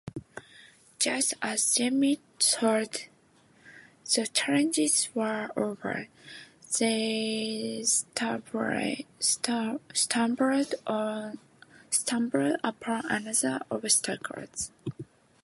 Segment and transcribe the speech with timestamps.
[0.97, 3.07] Just as Jimmy thought
[4.15, 6.07] the challenges were over,
[6.79, 9.11] they stumbled
[12.63, 14.47] upon another obstacle.